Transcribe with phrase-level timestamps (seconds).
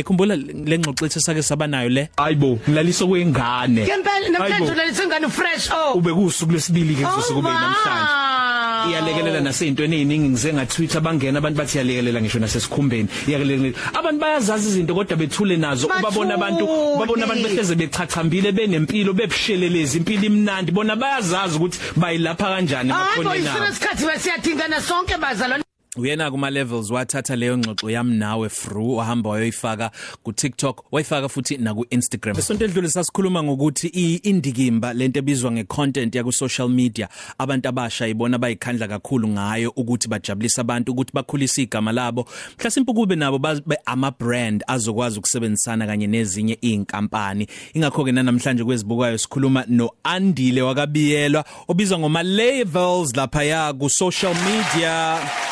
[0.00, 2.08] ekhumbula lengxoxo ethi sake sabanayo le.
[2.16, 3.82] Hayibo ngilaliso kwengane.
[3.86, 5.98] Ngempela namhlanje ulalisa fresh oh.
[5.98, 8.12] Ube kusuku lesibili ke Oh, kusuku kube namhlanje.
[8.12, 8.90] wow.
[8.90, 13.08] iyalekelela naseyintweni eziningi ngize nga Twitter bangena abantu bathi iyalekelela ngisho nasesikhumbeni.
[13.28, 13.76] Iyalekelela.
[13.94, 15.86] Abantu bayazazi izinto kodwa bethule nazo.
[15.86, 16.98] Ubabona abantu Bathule.
[16.98, 20.72] babona abantu behleze bechachambile benempilo bebushelelezi impilo imnandi.
[20.72, 25.67] Bona bayazazi ukuthi bayilapha kanjani hayi emakhoneni boyisona abo isikhathi basiyadingana sonke bazalwane
[25.98, 29.90] uyena kuma levels wathatha leyo ngxoxo yami nawe fru wahamba wayoyifaka
[30.22, 36.14] ku TikTok wayifaka futhi na ku Instagram besonto edlule sasikhuluma ngokuthi indikimba lento ebizwa ngecontent
[36.14, 41.62] ya ku social media abantu abasha ibona bayikhandla kakhulu ngayo ukuthi bajabulisa abantu ukuthi bakhulisa
[41.62, 42.26] igama labo.
[42.58, 49.18] Mhlasimpe kube nabo babe ama brand azokwazi ukusebenzisana kanye nezinye inkampani ingakho ke namhlanje kwezibukayo
[49.18, 55.47] sikhuluma no Andile wakabiyelwa obizwa ngoma levels lapha ya ku social media.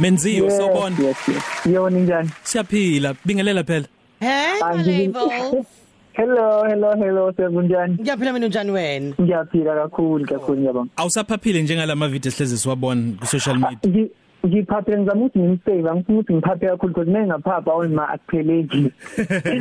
[0.00, 1.42] Menziyo sawubona yes yes.
[1.74, 3.86] Yona njani siyaphila bingelela phela.
[4.20, 5.64] Hey Angizi- label
[6.18, 9.14] hello hello hello sekunjani ngiyaphila mina unjani wena?
[9.20, 14.08] Ngiyaphila kakhulu kakhulu ngiyabonga awusaphaphile njengalama video ehleze siwabona ku social media
[14.44, 18.92] Ngi- ngiphaphele ngizama ukuthi ngimsave angifuni ukuthi ngiphaphe kakhulu because mengaphapha awima akupheleki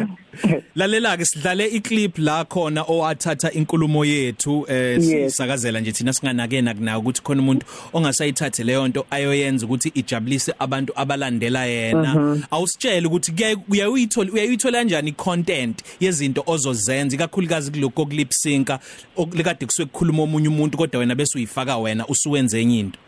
[0.75, 5.31] lalela ke sidlale iclip la khona owathatha inkulumo yethu eh Yes.
[5.31, 10.93] sisakazela nje thina singanakena kunako ukuthi khona umuntu ongasayithathe leyo nto ayoyenza ukuthi ijabulise abantu
[10.95, 12.37] abalandela yena.
[12.51, 18.79] Awusitshela ukuthi kuyaye uyayithola uyayithola kanjani content yezinto ozozenza ikakhulukazi kuloko okulip synca
[19.17, 22.99] okulikade kusuke kukhuluma omunye umuntu kodwa wena bese uyifaka wena usuwenze enye into?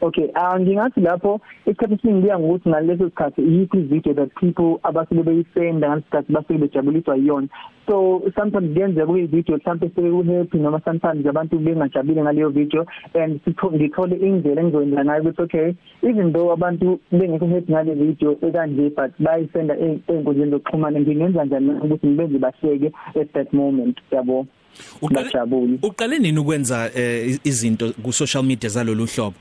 [0.00, 5.22] Okay ah ngingathi lapho isikhathi esiningi kuya ngokuthi ngaleso sikhathi yiphi video that people abasuke
[5.22, 7.48] beyisenda ngalesikhathi basuke bejabuliswa yiyona.
[7.88, 13.40] So sometimes kuyenzeka kube video mhlawumbe sebe ku-happy noma sometimes abantu bengajabule ngaleyo video and
[13.44, 18.90] sitho- ngithole indlela engizoyenza ngayo ukuthi okay even though abantu bengekho happy ngale video ekanje
[18.90, 23.98] but bayisenda ey- ey'nkundleni zokuxhumana ngingenza njani na ukuthi ngibenze bahleke at that moment?
[24.12, 24.46] Yabo
[25.02, 29.34] Uqale- bajabule uqale nini ukwenza eh, izinto ku social media zalolu hlobo?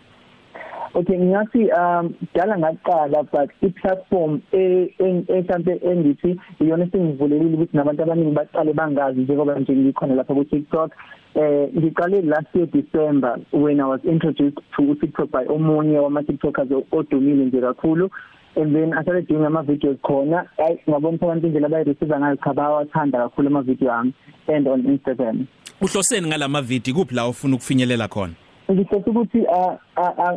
[0.94, 8.04] Okay ngingathi um dala ngaqala but i-platform e- en- mhlambe engithi iyona sengivulelile ukuthi nabantu
[8.04, 10.92] abaningi baqale bangazi njengoba nje ngikhona lapha ku TikTok
[11.36, 16.72] eh ngiqale last year December when I was introduced to TikTok by omunye wama TikTokers
[16.92, 18.10] odumile nje kakhulu.
[18.54, 20.46] And then I started doing ama videos khona.
[20.58, 24.14] Ay ngabona abantu indlela abayireceive ngayo cha bawathanda kakhulu ama video ami
[24.48, 25.48] and on Instagram.
[25.82, 28.34] Uhloseni ngalama video kuphi la ufuna ukufinyelela khona?
[28.74, 29.46] Ngifisa ukuthi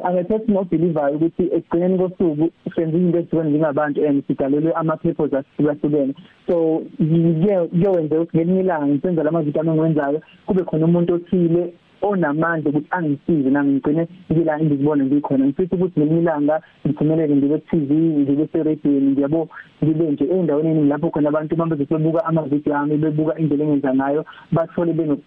[0.04, 6.14] angethathi no believer ukuthi ekugcineni kosuku senze into ehlukene njengabantu and sidalelwe ama purpose ahlukahlukene.
[6.46, 11.72] So kuyowenza ukuthi ngelinye ilanga ngisenza lama video ami engiwenzayo kube khona umuntu othile
[12.02, 15.46] onamandla ukuthi angisize nami ngigcine ngila ngizibona ngikhona.
[15.46, 19.48] Ngifisa ukuthi ngelinye ilanga ngiphumelele ngibe TV ngibe seradiweni ngiyabo
[19.84, 23.94] ngibe nje endaweni eningi lapho khona abantu uma bezobuka ama video ami bebuka indlela engenza
[23.94, 25.18] ngayo bathole beno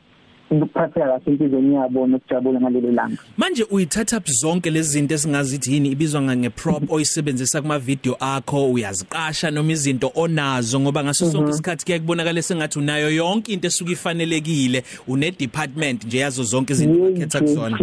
[0.52, 3.18] ukuphatheka kahle empilweni yabo nokujabula ngalelo langa.
[3.38, 5.90] Manje uyithatha zonke lezi zinto esingazithi yini?
[5.92, 11.86] Ibizwa nge prop oyisebenzisa kuma video akho uyaziqasha noma izinto onazo ngoba ngaso sonke isikhathi
[11.86, 14.84] kuya kubonakala sengathi unayo yonke into esuka ifanelekile.
[15.08, 17.80] Une department nje yazo zonke izinto ukhetha kuzona.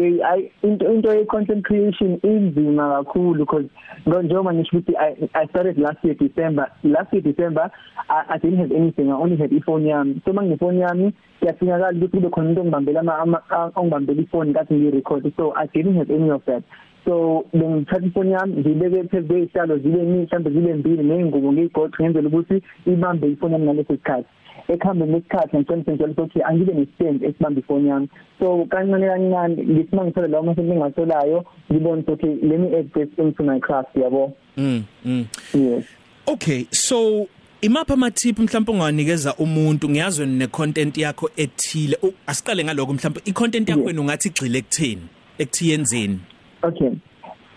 [0.00, 3.66] Hey I into into ye content creation inzima kakhulu because
[4.06, 7.70] njengoba ngisho ukuthi I, started last year December last year December
[8.08, 10.22] I, I didn't have anything I only had iphone yami.
[10.24, 11.12] So mangifone yami
[11.42, 13.42] yafinyakala ukuthi kube khona umuntu ongibambela ama
[13.76, 16.62] ongibambela iphone kathi ngirecord so I didn't have any of that.
[17.04, 22.62] So bengithatha ifoni yami ngibeke phezu kwesihlalo zibe mhlambe zibe mbili nezingubo ngiyigoqa ngenzela ukuthi
[22.86, 24.28] ibambe ifoni yami ngaleso sikhathi.
[24.72, 28.08] Ekuhambeni lesikhathi ngicela ngicela ukuthi angibe nestand esibamba ifoni yami.
[28.38, 33.08] So kancane kancane ngithi mangithola lawo masenze engingasolayo ngibone ukuthi okay let me add this
[33.18, 34.32] into my craft yabo?
[34.56, 35.26] Mm, mm.
[35.54, 35.84] yes.
[36.26, 37.26] Okay so
[37.62, 41.96] imapha ama tip mhlawumbe unganikeza umuntu ngiyazwe ne content yakho ethile?
[42.02, 43.86] U- asiqale ngaloko mhlawumbe i content yakho Yeah.
[43.86, 45.02] wena ungathi igxile ekutheni
[45.38, 46.20] ekuthiyenzeni
[46.62, 46.90] okay.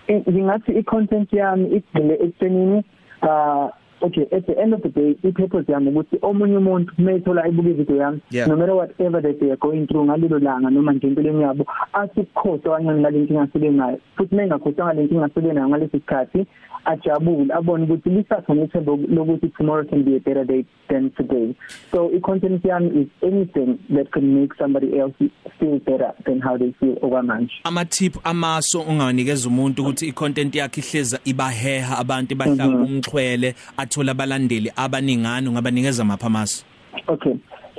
[0.07, 2.83] I- ngingathi i-content yami igcile ekuthenini
[3.21, 3.69] uh
[4.03, 7.97] okay at the end of the day i-purpose yami ukuthi omunye umuntu mayithola ibuka ivideo
[7.97, 8.47] yami Yeah.
[8.47, 12.19] no matter whatever that they are going through ngalelo langa noma nje empilweni yabo athi
[12.19, 13.99] ukukhohlwa kancane ngale nkinga asebe ngayo.
[14.17, 16.45] Futhi mengakhohlwa ngale nkinga asebe nayo ngalesi sikhathi
[16.85, 21.55] ajabule abone ukuthi lisakhona ithemba lokuthi tomorrow can be a better day than today.
[21.91, 25.13] So i-content yami is anything that can make somebody else
[25.59, 27.51] feel better than how they feel okwamanje.
[27.63, 33.55] Ama tip amaso unganikeza umuntu ukuthi i content yakhe ihleza ibaheha abantu bahlanga umxhwele
[33.93, 36.65] athola abalandeli abaningana ungabanikeza mapha amaso
[37.07, 37.33] Okay.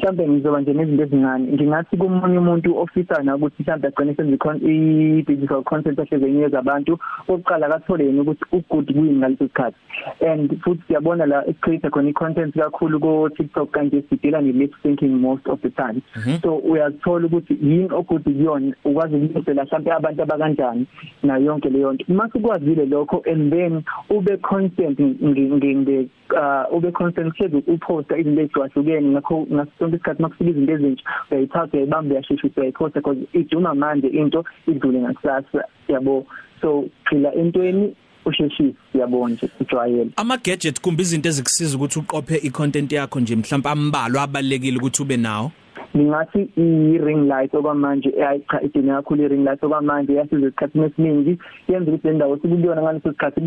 [0.04, 1.52] Mhlambe ngizoba nje nezinto ezincane.
[1.52, 6.98] Ngingathi kumunye umuntu ofisa na ukuthi mhlambe agcine senze i digital content ehlezenye zabantu
[7.28, 9.76] oqala kathole yena ukuthi ugood kuyini ngaleso sikhathi.
[10.20, 15.20] And futhi siyabona la create khona i-content kakhulu ko TikTok kanje sidila ne lip syncing
[15.20, 16.02] most of the time.
[16.16, 16.42] Mm -hmm.
[16.42, 20.86] so uyathola ukuthi yini ogood kuyona ukwazi ukunisela mhlambe abantu abakanjani
[21.22, 27.34] na yonke leyo nto mase kwazile lokho and then ube constant nge uh ube constant
[27.36, 33.18] hlezi uposta izinto ezihlukene ngakho ngasonke isikhathi makufika izinto ezintsha uyayithatha uyayibamba uyashesha uyayiposta because
[33.32, 36.26] iduma manje into idlule ngakusasa yabo?
[36.60, 37.94] So phila entweni
[38.24, 43.68] usheshisi yabo nje ujwayele ama gadget kumbe izinto ezikusiza ukuthi uqophe i-content yakho nje mhlawumbe
[43.68, 45.52] ambalwa abalekile ukuthi ube nawo?
[45.96, 51.38] Ngingathi i-ring light okwamanje ayicha idini kakhulu i-ring light okwamanje yasiza isikhathini esiningi.
[51.68, 53.40] Yenza ukuthi lendawo sikuyona ngaleso sikhathi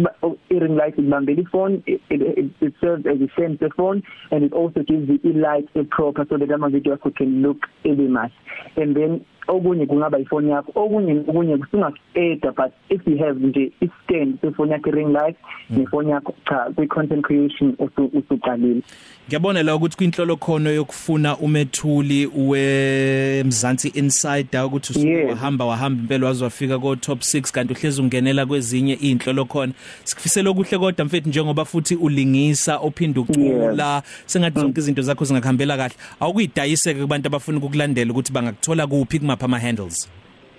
[0.50, 4.02] i-ring light ibambela ifone it serves as a same phone
[4.32, 7.68] and it also gives you i-light a proper so that ama video akho can look
[7.84, 8.32] ebe mahle
[8.78, 14.42] and then okunye kungaba ifoni yakho okunye okunye kusingaku-eda but if you have nje i-stand
[14.42, 15.36] sefoni yakho i-ring light
[15.70, 17.76] nefoni yakho cha kwi-content creation
[18.14, 18.82] usuqalile
[19.28, 26.96] ngiyabona la ukuthi kwinhlolo khono yokufuna umethuli wemzansi insider ukuthi usuhamba wahamba impela wazwafika ko
[26.96, 29.74] top 6 kanti uhlezi ungenela kwezinye inhlolo khona.
[30.04, 35.96] Sikufisela okuhle kodwa mfethu njengoba futhi ulingisa ophinda ucula sengathi zonke izinto zakho zingakhambela kahle.
[36.20, 40.10] Awukuyidayiseke kubantu abafuna ukukulandela ukuthi bangakuthola kuphi kumapha ama handles.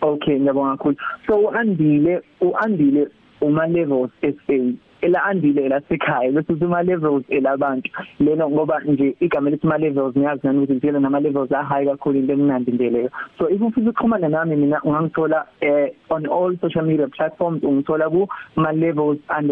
[0.01, 0.97] Okay ngiyabonga kakhulu.
[1.27, 3.09] So uandile uandile
[3.41, 7.91] uma levels SA ela andile la sekhaya bese uma levels elabantu.
[8.21, 11.87] Lena ngoba nje igama lethi ma levels ngiyazi nani ukuthi ngitshela nama levels a high
[11.87, 13.11] kakhulu into emnandi nje leyo.
[13.39, 18.29] So if ufisa ukuxhumana nami mina ungangithola eh, on all social media platforms ungithola ku
[18.57, 19.43] ma levels_sa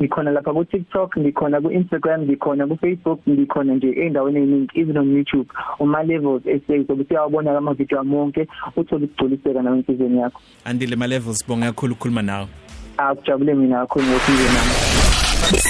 [0.00, 4.96] ngikhona lapha ku TikTok ngikhona ku Instagram ngikhona ku Facebook ngikhona nje endaweni eziningi even
[4.96, 8.46] on YouTube uma levels SA so bese uyabona ama video amonke
[8.76, 10.40] uthola ukugculiseka nawe insizweni yakho.
[10.64, 12.48] Andile ma levels bonga kakhulu ukukhuluma nawe.
[12.98, 14.74] Akujabule mina kakhulu ngokuthi nami.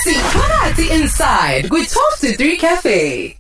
[0.02, 3.37] Siphakathi inside kwi 12 to 3 cafe.